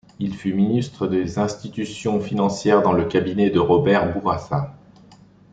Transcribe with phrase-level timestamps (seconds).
[0.17, 4.73] Il fut ministre des institutions financières dans le cabinet de Robert Bourassa.